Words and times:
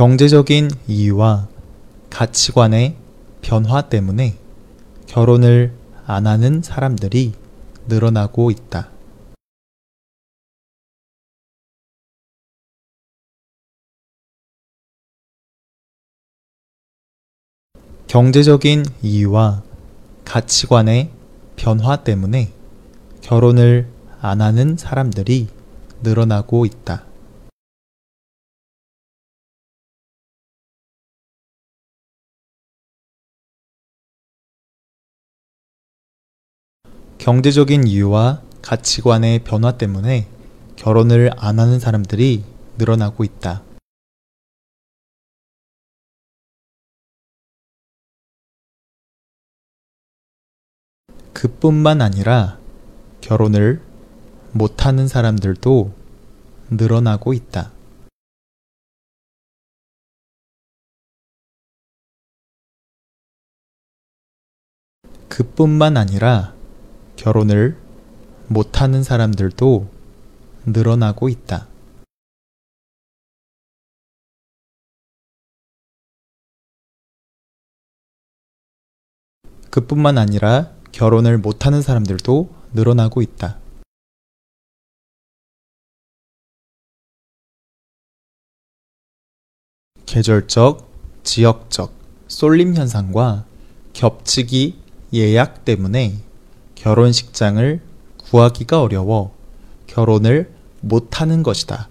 경제적인 0.00 0.70
이유와 0.88 1.46
가치관의 2.08 2.96
변화 3.42 3.82
때문에 3.82 4.34
결혼을 5.06 5.74
안 6.06 6.26
하는 6.26 6.62
사람들이 6.62 7.34
늘어나고 7.86 8.50
있다. 8.50 8.88
경제적인 18.06 18.86
이유와 19.02 19.62
가치관의 20.24 21.10
변화 21.56 21.96
때문에 21.96 22.50
결혼을 23.20 23.86
안 24.22 24.40
하는 24.40 24.78
사람들이 24.78 25.48
늘어나고 26.02 26.64
있다. 26.64 27.09
경제적인 37.20 37.86
이유와 37.86 38.40
가치관의 38.62 39.44
변화 39.44 39.76
때문에 39.76 40.26
결혼을 40.76 41.30
안 41.36 41.58
하는 41.58 41.78
사람들이 41.78 42.42
늘어나고 42.78 43.24
있다. 43.24 43.62
그뿐만 51.34 52.00
아니라 52.00 52.58
결혼을 53.20 53.82
못하는 54.52 55.06
사람들도 55.06 55.92
늘어나고 56.70 57.34
있다. 57.34 57.70
그뿐만 65.28 65.98
아니라 65.98 66.58
결혼을 67.20 67.78
못하는 68.48 69.02
사람들도 69.02 69.90
늘어나고 70.64 71.28
있다. 71.28 71.68
그뿐만 79.70 80.16
아니라 80.16 80.72
결혼을 80.92 81.36
못하는 81.36 81.82
사람들도 81.82 82.48
늘어나고 82.72 83.20
있다. 83.20 83.60
계절적, 90.06 90.90
지역적, 91.22 91.92
쏠림 92.28 92.74
현상과 92.74 93.44
겹치기 93.92 94.80
예약 95.12 95.66
때문에 95.66 96.29
결혼식장을 96.80 97.78
구하기가 98.24 98.80
어려워 98.80 99.36
결혼을 99.86 100.50
못하는 100.80 101.42
것이다. 101.42 101.90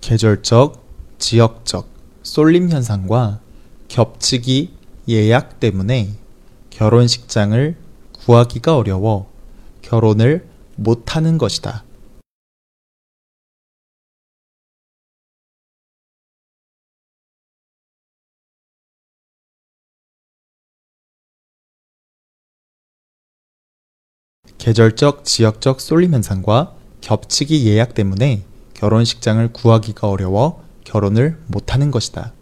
계절적, 0.00 0.84
지역적, 1.18 1.88
쏠림 2.24 2.70
현상과 2.70 3.40
겹치기 3.86 4.74
예약 5.08 5.60
때문에 5.60 6.08
결혼식장을 6.70 7.76
구하기가 8.18 8.76
어려워 8.76 9.32
결혼을 9.80 10.53
못하는 10.76 11.38
것이다. 11.38 11.84
계절적, 24.58 25.24
지역적 25.24 25.80
쏠림 25.80 26.14
현상과 26.14 26.74
겹치기 27.02 27.66
예약 27.68 27.94
때문에 27.94 28.44
결혼식장을 28.72 29.52
구하기가 29.52 30.08
어려워 30.08 30.64
결혼을 30.84 31.38
못하는 31.48 31.90
것이다. 31.90 32.32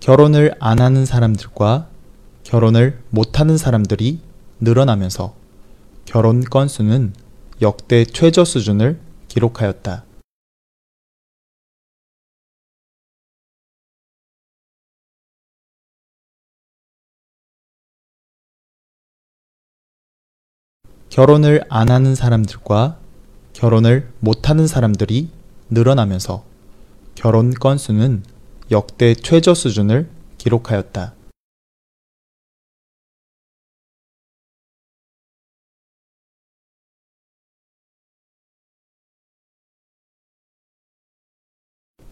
결혼을 0.00 0.54
안 0.60 0.80
하는 0.80 1.04
사람들과 1.04 1.88
결혼을 2.44 3.02
못 3.10 3.40
하는 3.40 3.58
사람들이 3.58 4.20
늘어나면서 4.60 5.34
결혼 6.04 6.42
건수는 6.42 7.12
역대 7.60 8.04
최저 8.04 8.44
수준을 8.44 8.98
기록하였다. 9.26 10.04
결혼을 21.10 21.64
안 21.68 21.90
하는 21.90 22.14
사람들과 22.14 22.98
결혼을 23.52 24.12
못 24.20 24.48
하는 24.48 24.68
사람들이 24.68 25.30
늘어나면서 25.70 26.44
결혼 27.16 27.52
건수는 27.52 28.22
역대 28.70 29.14
최저 29.14 29.54
수준을 29.54 30.10
기록하였다. 30.36 31.14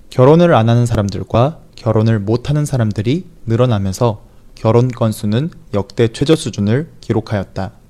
결혼을 0.08 0.54
안 0.54 0.70
하는 0.70 0.86
사람들과 0.86 1.60
결혼을 1.74 2.18
못 2.18 2.48
하는 2.48 2.64
사람들이 2.64 3.26
늘어나면서 3.44 4.24
결혼 4.54 4.88
건수는 4.88 5.50
역대 5.74 6.08
최저 6.08 6.34
수준을 6.34 6.90
기록하였다. 7.02 7.85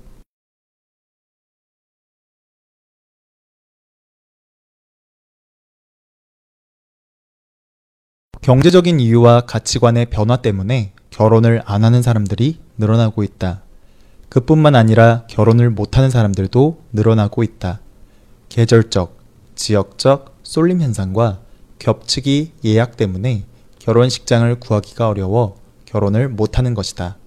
경제적인 8.41 8.99
이유와 8.99 9.41
가치관의 9.41 10.07
변화 10.07 10.37
때문에 10.37 10.93
결혼을 11.09 11.61
안 11.65 11.83
하는 11.83 12.01
사람들이 12.01 12.59
늘어나고 12.77 13.23
있다. 13.23 13.61
그뿐만 14.29 14.75
아니라 14.75 15.23
결혼을 15.27 15.69
못하는 15.69 16.09
사람들도 16.09 16.81
늘어나고 16.93 17.43
있다. 17.43 17.79
계절적, 18.49 19.17
지역적 19.55 20.37
쏠림 20.43 20.81
현상과 20.81 21.39
겹치기 21.79 22.53
예약 22.65 22.97
때문에 22.97 23.43
결혼식장을 23.79 24.59
구하기가 24.59 25.07
어려워 25.09 25.57
결혼을 25.85 26.29
못하는 26.29 26.73
것이다. 26.73 27.17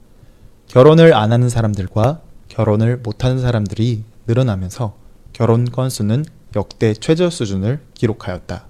결혼을 0.68 1.14
안 1.14 1.32
하는 1.32 1.48
사람들과 1.48 2.20
결혼을 2.48 2.98
못하는 2.98 3.40
사람들이 3.40 4.04
늘어나면서 4.26 4.94
결혼 5.32 5.64
건수는 5.64 6.24
역대 6.56 6.94
최저 6.94 7.30
수준을 7.30 7.80
기록하였다. 7.94 8.69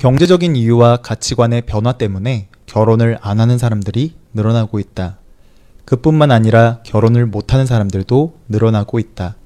경제적인 0.00 0.56
이유와 0.56 0.96
가치관의 1.02 1.60
변화 1.66 1.92
때문에 1.92 2.48
결혼을 2.64 3.18
안 3.20 3.38
하는 3.38 3.58
사람들이 3.58 4.14
늘어나고 4.32 4.78
있다. 4.78 5.18
그뿐만 5.84 6.30
아니라 6.30 6.80
결혼을 6.86 7.26
못하는 7.26 7.66
사람들도 7.66 8.34
늘어나고 8.48 8.98
있다. 8.98 9.36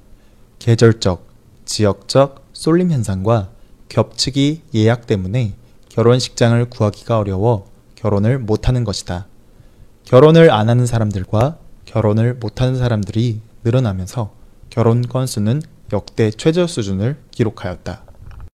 계절적, 0.61 1.27
지역적 1.65 2.51
쏠림 2.53 2.93
현상과 2.93 3.51
겹치기 3.89 4.63
예약 4.77 5.09
때문에 5.09 5.55
결혼식장을 5.89 6.65
구하기가 6.67 7.19
어려워 7.19 7.67
결혼을 7.97 8.39
못하는 8.39 8.85
것이다. 8.85 9.27
결혼을 10.05 10.53
안 10.53 10.69
하는 10.69 10.87
사람들과 10.87 11.59
결혼을 11.85 12.35
못하는 12.35 12.77
사람들이 12.77 13.41
늘어나면서 13.65 14.33
결혼 14.71 15.03
건수는 15.03 15.63
역대 15.93 16.31
최저 16.31 16.69
수준을 16.69 17.17
기록하였다. 17.33 18.14